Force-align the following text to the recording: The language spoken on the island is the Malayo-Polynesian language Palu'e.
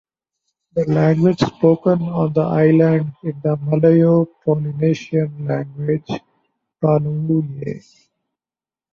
The 0.73 0.83
language 0.91 1.41
spoken 1.41 2.01
on 2.01 2.33
the 2.33 2.41
island 2.41 3.13
is 3.23 3.35
the 3.43 3.55
Malayo-Polynesian 3.55 5.45
language 5.45 6.09
Palu'e. 6.81 7.83